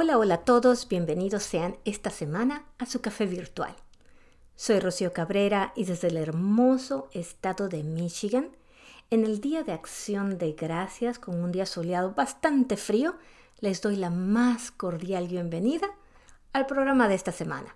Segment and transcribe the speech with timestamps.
[0.00, 3.74] Hola, hola a todos, bienvenidos sean esta semana a su café virtual.
[4.54, 8.56] Soy Rocío Cabrera y desde el hermoso estado de Michigan,
[9.10, 13.16] en el Día de Acción de Gracias, con un día soleado bastante frío,
[13.58, 15.88] les doy la más cordial bienvenida
[16.52, 17.74] al programa de esta semana.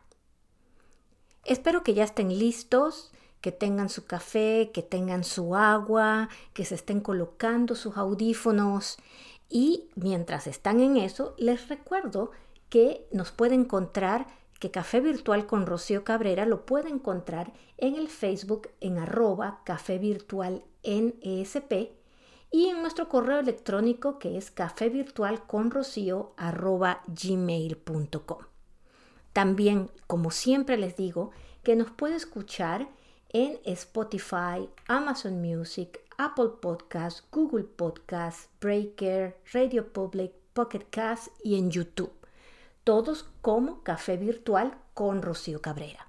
[1.44, 3.10] Espero que ya estén listos,
[3.40, 8.98] que tengan su café, que tengan su agua, que se estén colocando sus audífonos
[9.54, 12.30] y mientras están en eso, les recuerdo
[12.70, 14.26] que nos puede encontrar,
[14.58, 19.98] que Café Virtual con Rocío Cabrera lo puede encontrar en el Facebook en arroba Café
[19.98, 21.16] Virtual en
[22.50, 24.50] y en nuestro correo electrónico que es
[27.08, 28.38] gmail.com.
[29.34, 31.30] También, como siempre les digo,
[31.62, 32.88] que nos puede escuchar
[33.28, 41.70] en Spotify, Amazon Music, Apple Podcasts, Google Podcasts, Breaker, Radio Public, Pocket Cast y en
[41.70, 42.12] YouTube.
[42.84, 46.08] Todos como Café Virtual con Rocío Cabrera.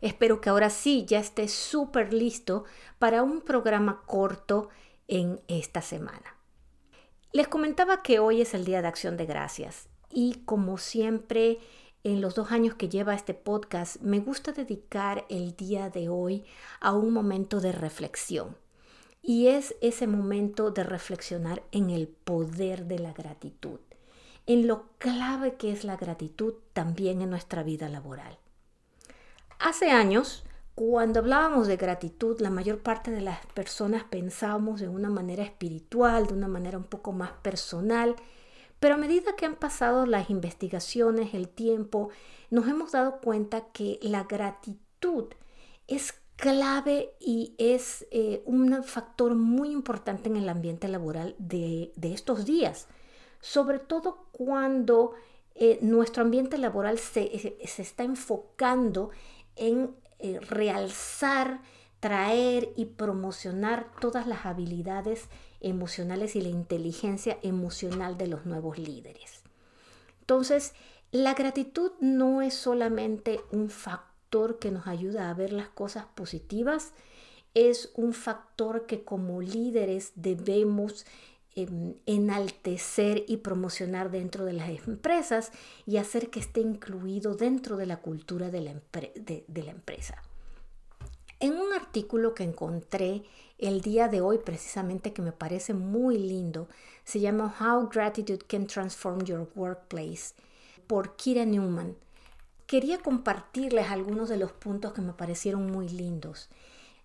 [0.00, 2.64] Espero que ahora sí ya esté súper listo
[2.98, 4.68] para un programa corto
[5.06, 6.36] en esta semana.
[7.32, 11.58] Les comentaba que hoy es el Día de Acción de Gracias y como siempre
[12.04, 16.44] en los dos años que lleva este podcast, me gusta dedicar el día de hoy
[16.80, 18.56] a un momento de reflexión.
[19.22, 23.78] Y es ese momento de reflexionar en el poder de la gratitud,
[24.46, 28.36] en lo clave que es la gratitud también en nuestra vida laboral.
[29.60, 35.10] Hace años, cuando hablábamos de gratitud, la mayor parte de las personas pensábamos de una
[35.10, 38.16] manera espiritual, de una manera un poco más personal,
[38.80, 42.08] pero a medida que han pasado las investigaciones, el tiempo,
[42.50, 45.26] nos hemos dado cuenta que la gratitud
[45.86, 52.44] es clave y es eh, un factor muy importante en el ambiente laboral de, estos
[52.44, 52.88] días,
[53.40, 55.12] sobre todo cuando
[55.54, 59.10] eh, nuestro ambiente laboral se, se, está enfocando
[59.54, 61.60] en eh, realzar,
[62.00, 65.28] traer y promocionar todas las habilidades
[65.60, 69.44] emocionales y la inteligencia emocional de los nuevos líderes.
[70.18, 70.74] Entonces,
[71.12, 74.11] la gratitud no es solamente un factor
[74.58, 76.92] que nos ayuda a ver las cosas positivas,
[77.54, 81.04] es un factor que como líderes debemos
[81.54, 85.52] em, enaltecer y promocionar dentro de las empresas
[85.86, 90.22] y hacer que esté incluido dentro de la cultura de la, de la empresa.
[91.38, 93.24] En un artículo que encontré
[93.58, 96.68] el día de hoy precisamente que me parece muy lindo,
[97.04, 100.34] se llama How Gratitude Can Transform Your Workplace
[100.86, 101.96] por Kira Newman.
[102.72, 106.48] Quería compartirles algunos de los puntos que me parecieron muy lindos.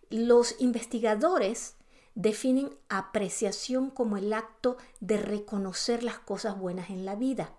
[0.09, 1.75] Los investigadores
[2.15, 7.51] definen apreciación como el acto de reconocer las cosas buenas en la vida.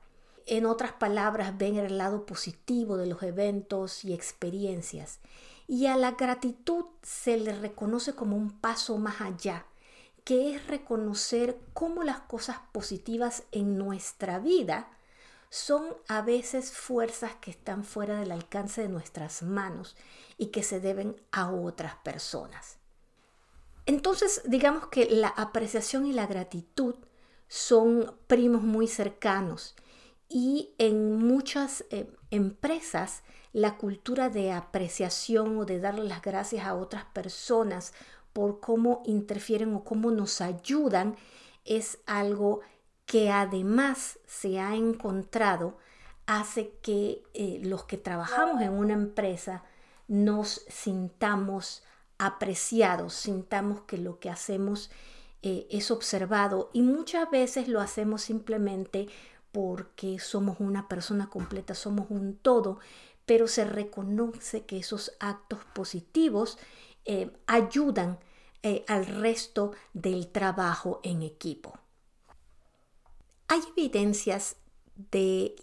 [0.47, 5.19] En otras palabras, ven el lado positivo de los eventos y experiencias
[5.67, 9.67] y a la gratitud se le reconoce como un paso más allá,
[10.25, 14.89] que es reconocer cómo las cosas positivas en nuestra vida
[15.51, 19.97] son a veces fuerzas que están fuera del alcance de nuestras manos
[20.37, 22.79] y que se deben a otras personas.
[23.87, 26.95] Entonces, digamos que la apreciación y la gratitud
[27.49, 29.75] son primos muy cercanos
[30.29, 33.23] y en muchas eh, empresas
[33.55, 37.95] la cultura de apreciación o de darle las gracias a otras personas
[38.35, 41.17] por cómo interfieren o cómo nos ayudan
[41.65, 42.61] es algo
[43.09, 45.79] que además se ha encontrado
[46.27, 49.65] hace que eh, los que trabajamos en una empresa
[50.09, 51.83] nos sintamos
[52.19, 54.91] apreciados, sintamos que lo que hacemos
[55.41, 59.09] eh, es observado y muchas veces lo hacemos simplemente
[59.53, 62.79] porque somos una persona completa, somos un todo,
[63.25, 66.59] pero se reconoce que esos actos positivos
[67.07, 68.19] eh, ayudan
[68.87, 71.79] al resto del trabajo en equipo.
[73.49, 74.57] Hay evidencias
[75.11, 75.57] de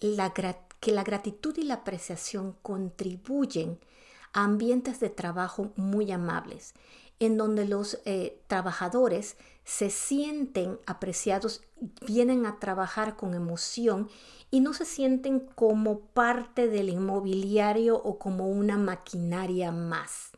[0.79, 3.79] que la gratitud y la apreciación contribuyen
[4.33, 6.73] a ambientes de trabajo muy amables,
[7.19, 11.63] en donde los eh, trabajadores se sienten apreciados,
[12.05, 14.09] vienen a trabajar con emoción
[14.51, 20.31] y no se sienten como parte del inmobiliario o como una maquinaria más.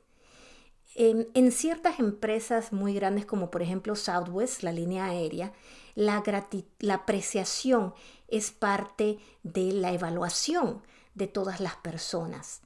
[0.96, 5.54] En, ciertas empresas muy grandes como por ejemplo Southwest, la línea aérea,
[5.98, 6.24] la,
[6.80, 7.96] la apreciación
[8.28, 10.84] es parte de la evaluación
[11.16, 12.62] de todas las personas.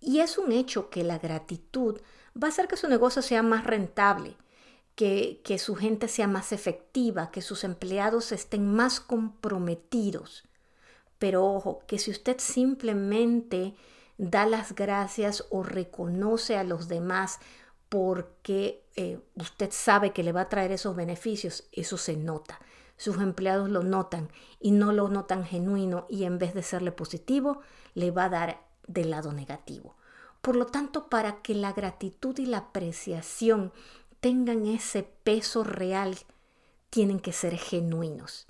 [0.00, 2.00] Y es un hecho que la gratitud
[2.40, 4.36] va a hacer que su negocio sea más rentable,
[4.94, 10.44] que, que su gente sea más efectiva, que sus empleados estén más comprometidos.
[11.18, 13.74] Pero ojo, que si usted simplemente
[14.18, 17.40] da las gracias o reconoce a los demás
[17.92, 22.58] porque eh, usted sabe que le va a traer esos beneficios, eso se nota.
[22.96, 24.30] Sus empleados lo notan
[24.60, 27.60] y no lo notan genuino y en vez de serle positivo,
[27.92, 29.94] le va a dar del lado negativo.
[30.40, 33.74] Por lo tanto, para que la gratitud y la apreciación
[34.20, 36.16] tengan ese peso real,
[36.88, 38.46] tienen que ser genuinos.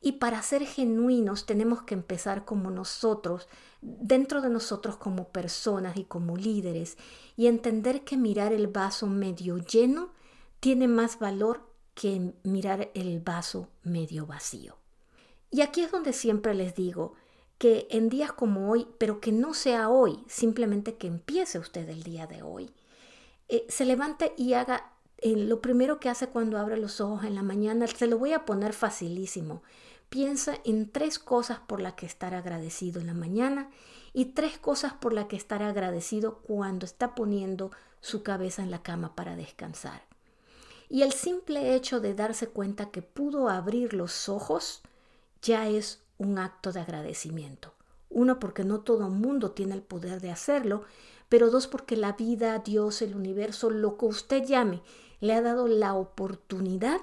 [0.00, 3.48] Y para ser genuinos tenemos que empezar como nosotros,
[3.80, 6.96] dentro de nosotros como personas y como líderes,
[7.36, 10.10] y entender que mirar el vaso medio lleno
[10.60, 11.62] tiene más valor
[11.94, 14.76] que mirar el vaso medio vacío.
[15.50, 17.14] Y aquí es donde siempre les digo
[17.58, 22.02] que en días como hoy, pero que no sea hoy, simplemente que empiece usted el
[22.02, 22.72] día de hoy,
[23.48, 24.93] eh, se levante y haga
[25.24, 28.34] eh, lo primero que hace cuando abre los ojos en la mañana, se lo voy
[28.34, 29.62] a poner facilísimo.
[30.10, 33.70] Piensa en tres cosas por las que estar agradecido en la mañana
[34.12, 37.70] y tres cosas por las que estar agradecido cuando está poniendo
[38.02, 40.02] su cabeza en la cama para descansar.
[40.90, 44.82] Y el simple hecho de darse cuenta que pudo abrir los ojos
[45.40, 47.72] ya es un acto de agradecimiento.
[48.10, 50.84] Uno, porque no todo mundo tiene el poder de hacerlo,
[51.30, 54.82] pero dos, porque la vida, Dios, el universo, lo que usted llame,
[55.20, 57.00] le ha dado la oportunidad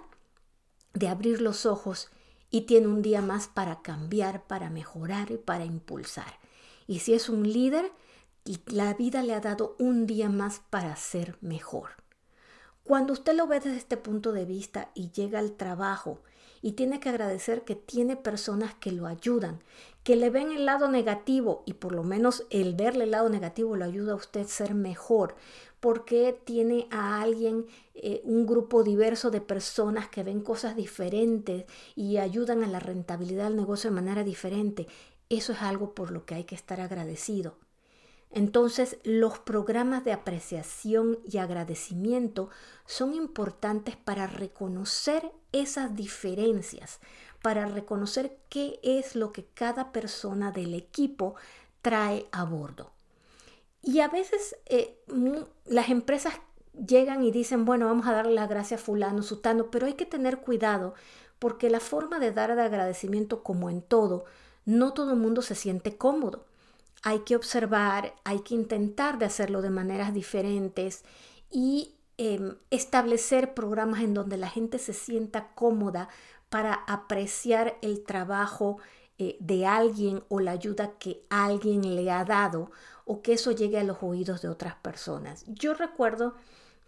[0.94, 2.10] de abrir los ojos
[2.50, 6.40] y tiene un día más para cambiar, para mejorar y para impulsar.
[6.86, 7.92] Y si es un líder,
[8.66, 11.92] la vida le ha dado un día más para ser mejor.
[12.84, 16.22] Cuando usted lo ve desde este punto de vista y llega al trabajo
[16.62, 19.63] y tiene que agradecer que tiene personas que lo ayudan,
[20.04, 23.75] que le ven el lado negativo y por lo menos el verle el lado negativo
[23.75, 25.36] lo ayuda a usted a ser mejor,
[25.80, 27.66] porque tiene a alguien,
[27.96, 31.66] eh, un grupo diverso de personas que ven cosas diferentes
[31.96, 34.88] y ayudan a la rentabilidad del negocio de manera diferente.
[35.30, 37.56] Eso es algo por lo que hay que estar agradecido.
[38.33, 42.50] Entonces, los programas de apreciación y agradecimiento
[42.86, 47.00] son importantes para reconocer esas diferencias,
[47.42, 51.36] para reconocer qué es lo que cada persona del equipo
[51.81, 52.92] trae a bordo.
[53.81, 54.98] Y a veces eh,
[55.66, 56.36] las empresas
[56.74, 60.06] llegan y dicen, bueno, vamos a darle las gracias a fulano, sutano, pero hay que
[60.06, 60.94] tener cuidado
[61.39, 64.25] porque la forma de dar de agradecimiento, como en todo,
[64.63, 66.45] no todo el mundo se siente cómodo.
[67.01, 71.03] Hay que observar, hay que intentar de hacerlo de maneras diferentes
[71.50, 76.09] y em, establecer programas en donde la gente se sienta cómoda
[76.50, 78.77] para apreciar el trabajo
[79.18, 82.71] eh, de alguien o la ayuda que alguien le ha dado
[83.06, 85.44] o que eso llegue a los oídos de otras personas.
[85.48, 86.36] Yo recuerdo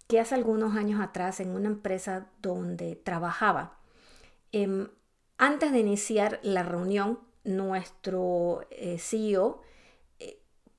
[0.07, 3.77] que hace algunos años atrás en una empresa donde trabajaba,
[4.51, 4.89] em,
[5.37, 9.61] antes de iniciar la reunión, nuestro eh, CEO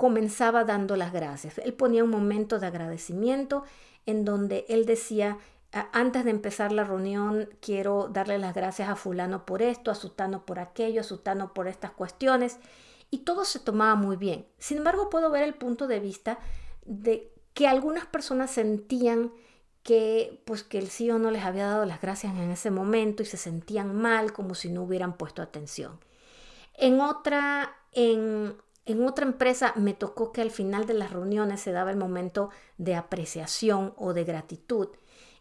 [0.04, 1.56] comenzaba dando las gracias.
[1.56, 3.64] Él ponía un momento de agradecimiento
[4.04, 5.38] en donde él decía,
[5.92, 10.44] antes de empezar la reunión, quiero darle las gracias a fulano por esto, a sutano
[10.44, 12.58] por aquello, a sutano por estas cuestiones
[13.10, 14.44] y todo se tomaba muy bien.
[14.58, 16.38] Sin embargo, puedo ver el punto de vista
[16.84, 19.32] de que algunas personas sentían
[19.84, 23.26] que pues que el CEO no les había dado las gracias en ese momento y
[23.26, 25.98] se sentían mal como si no hubieran puesto atención.
[26.74, 28.54] En otra en,
[28.86, 32.50] en otra empresa me tocó que al final de las reuniones se daba el momento
[32.78, 34.88] de apreciación o de gratitud.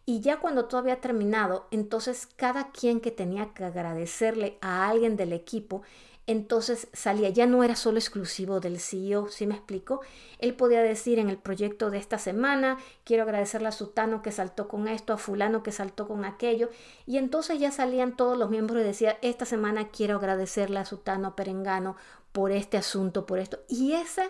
[0.06, 5.16] Y ya cuando todo había terminado, entonces cada quien que tenía que agradecerle a alguien
[5.16, 5.82] del equipo
[6.26, 10.00] entonces salía, ya no era solo exclusivo del CEO, ¿sí me explico?
[10.40, 14.70] Él podía decir en el proyecto de esta semana, quiero agradecerle a Sutano que saltó
[14.70, 16.70] con esto, a fulano que saltó con aquello,
[17.06, 21.36] y entonces ya salían todos los miembros y decía, esta semana quiero agradecerle a Sutano,
[21.36, 21.98] Perengano,
[22.34, 23.60] por este asunto, por esto.
[23.70, 24.26] Y esa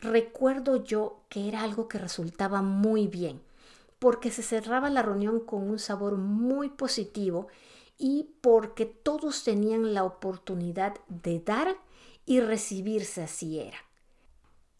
[0.00, 3.40] recuerdo yo que era algo que resultaba muy bien,
[4.00, 7.46] porque se cerraba la reunión con un sabor muy positivo
[7.96, 11.76] y porque todos tenían la oportunidad de dar
[12.26, 13.78] y recibirse así era.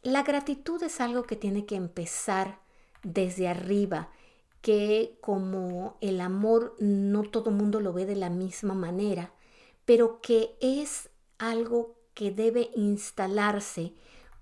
[0.02, 2.58] La gratitud es algo que tiene que empezar
[3.04, 4.10] desde arriba,
[4.60, 9.32] que como el amor no todo el mundo lo ve de la misma manera,
[9.84, 13.94] pero que es algo que debe instalarse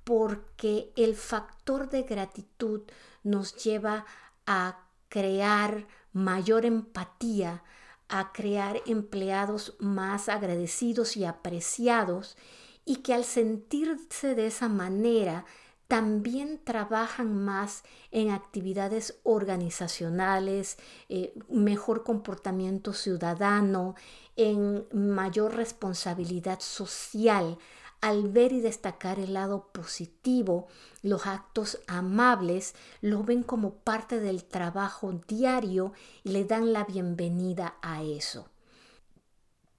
[0.04, 2.82] porque el factor de gratitud
[3.22, 4.06] nos lleva
[4.46, 7.62] a crear mayor empatía,
[8.08, 12.36] a crear empleados más agradecidos y apreciados
[12.84, 15.44] y que al sentirse de esa manera
[15.90, 17.82] también trabajan más
[18.12, 20.78] en actividades organizacionales,
[21.08, 23.96] eh, mejor comportamiento ciudadano,
[24.36, 27.58] en mayor responsabilidad social,
[28.00, 30.68] al ver y destacar el lado positivo,
[31.02, 35.92] los actos amables, lo ven como parte del trabajo diario
[36.22, 38.48] y le dan la bienvenida a eso.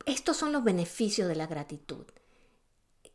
[0.05, 2.03] Estos son los beneficios de la gratitud.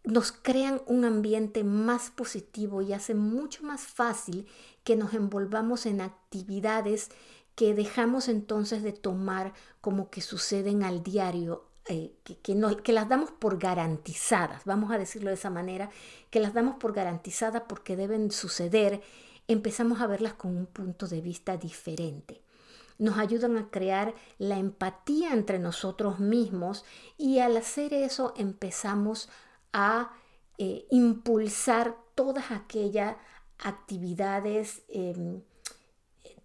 [0.07, 4.47] Nos crean un ambiente más positivo y hacen mucho más fácil
[4.85, 7.11] que nos envolvamos en actividades
[7.57, 13.09] que dejamos entonces de tomar como que suceden al diario eh, que, no, que, las
[13.09, 15.89] damos por garantizadas, vamos a decirlo de esa manera,
[16.31, 19.03] que las damos por garantizadas porque deben suceder,
[19.47, 22.43] empezamos a verlas con un punto de vista diferente.
[22.99, 26.85] Nos ayudan a crear la empatía entre nosotros mismos
[27.19, 29.46] y al hacer eso empezamos a
[30.59, 33.17] eh, impulsar todas aquellas
[33.59, 35.43] actividades, em,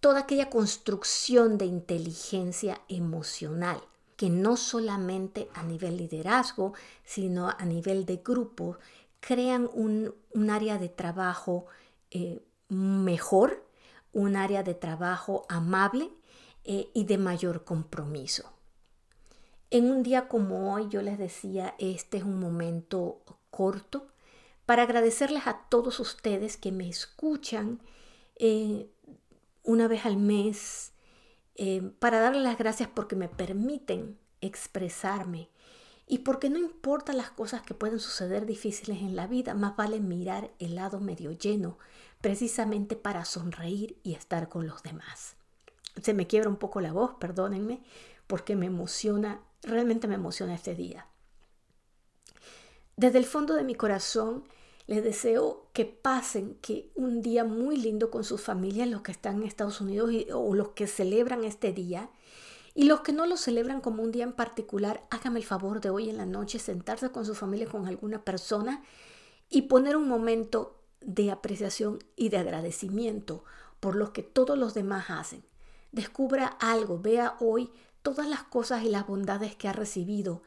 [0.00, 3.82] toda aquella construcción de inteligencia emocional
[4.16, 6.74] que no solamente a nivel liderazgo,
[7.04, 8.78] sino a nivel de grupo,
[9.18, 10.14] crean un,
[10.50, 11.66] área de trabajo
[12.10, 13.64] eh, mejor,
[14.12, 16.10] un área de trabajo amable
[16.64, 18.52] eh, y de mayor compromiso.
[19.72, 24.06] En un día como hoy, yo les decía, este es un momento corto
[24.66, 27.80] para agradecerles a todos ustedes que me escuchan
[28.36, 28.90] eh,
[29.62, 30.92] una vez al mes,
[31.54, 35.48] eh, para darles las gracias porque me permiten expresarme
[36.06, 40.00] y porque no importa las cosas que pueden suceder difíciles en la vida, más vale
[40.00, 41.78] mirar el lado medio lleno,
[42.20, 45.36] precisamente para sonreír y estar con los demás.
[46.02, 47.82] Se me quiebra un poco la voz, perdónenme,
[48.26, 51.06] porque me emociona, realmente me emociona este día.
[52.96, 54.44] Desde el fondo de mi corazón,
[54.86, 59.36] les deseo que pasen que un día muy lindo con sus familias, los que están
[59.36, 62.10] en Estados Unidos o los que celebran este día.
[62.74, 65.90] Y los que no lo celebran como un día en particular, hágame el favor de
[65.90, 68.82] hoy en la noche sentarse con su familia, con alguna persona
[69.48, 73.44] y poner un momento de apreciación y de agradecimiento
[73.80, 75.44] por lo que todos los demás hacen.
[75.90, 77.70] Descubra algo, vea hoy
[78.02, 80.42] todas las cosas y las bondades que ha recibido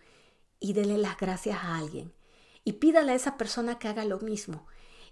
[0.59, 2.13] y dele las gracias a alguien
[2.63, 4.67] y pídale a esa persona que haga lo mismo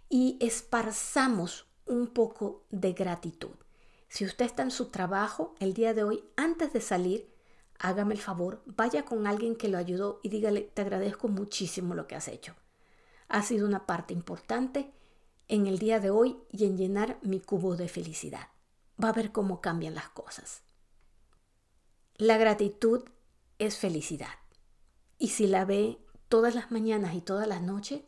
[0.10, 3.56] y esparzamos un poco de gratitud.
[4.10, 7.34] Si usted está en su trabajo el día de hoy, antes de salir,
[7.80, 12.08] hágame el favor, vaya con alguien que lo ayudó y dígale, te agradezco muchísimo lo
[12.08, 12.56] que has hecho.
[13.28, 14.92] Ha sido una parte importante
[15.48, 18.50] en el día de hoy y en llenar mi cubo de felicidad.
[19.04, 20.64] Va a ver cómo cambian las cosas.
[22.18, 23.04] La gratitud
[23.58, 24.36] es felicidad.
[25.18, 28.02] Y si la ve todas las mañanas y todas las noches,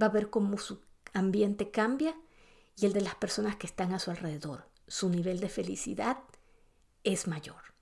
[0.00, 0.80] va a ver cómo su
[1.12, 2.14] ambiente cambia
[2.76, 4.66] y el de las personas que están a su alrededor.
[4.86, 6.18] Su nivel de felicidad
[7.04, 7.74] es mayor.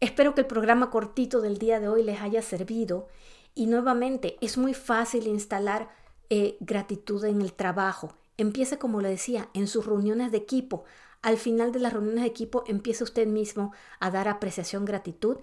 [0.00, 3.08] Espero que el programa cortito del día de hoy les haya servido
[3.54, 5.88] y nuevamente es muy fácil instalar
[6.28, 8.14] eh, gratitud en el trabajo.
[8.36, 10.84] Empiece, como le decía, en sus reuniones de equipo.
[11.24, 15.38] Al final de las reuniones de equipo empiece usted mismo a dar apreciación, gratitud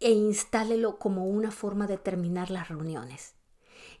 [0.00, 3.34] e instálelo como una forma de terminar las reuniones.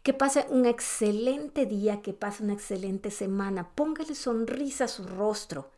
[0.02, 3.68] Que pase un excelente día, que pase una excelente semana.
[3.74, 5.70] Póngale sonrisa a su rostro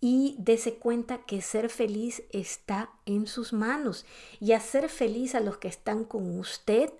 [0.00, 4.04] y dése cuenta que ser feliz está en sus manos
[4.40, 6.92] y hacer feliz a los que están con usted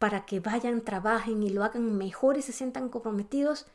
[0.00, 3.66] para que vayan, trabajen y lo hagan mejor y se sientan comprometidos,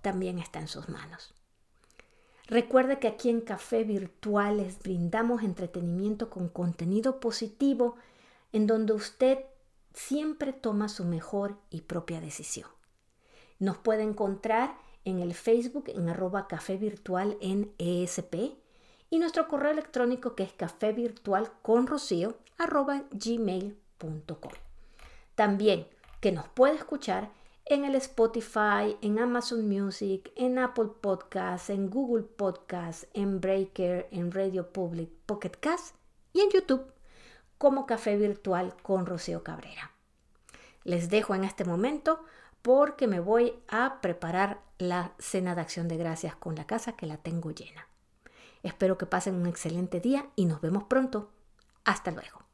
[0.00, 1.34] también está en sus manos.
[2.48, 7.96] Recuerde que aquí en Café Virtual les brindamos entretenimiento con contenido positivo
[8.52, 9.40] en donde usted
[9.92, 12.70] siempre toma su mejor y propia decisión.
[13.58, 18.56] Nos puede encontrar en el Facebook en arroba café virtual en ESP
[19.10, 24.52] y nuestro correo electrónico que es café virtual con rocío arroba gmail.com.
[25.34, 25.86] También
[26.20, 27.30] que nos puede escuchar
[27.68, 34.32] en el Spotify, en Amazon Music, en Apple Podcasts, en Google Podcasts, en Breaker, en
[34.32, 35.94] Radio Public, Pocket Cast
[36.32, 36.92] y en YouTube
[37.58, 39.92] como Café Virtual con Rocío Cabrera.
[40.84, 42.24] Les dejo en este momento
[42.62, 47.06] porque me voy a preparar la cena de acción de gracias con la casa que
[47.06, 47.86] la tengo llena.
[48.62, 51.30] Espero que pasen un excelente día y nos vemos pronto.
[51.84, 52.47] Hasta luego.